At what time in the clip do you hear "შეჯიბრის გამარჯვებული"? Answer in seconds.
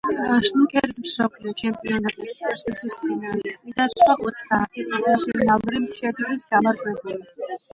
6.01-7.21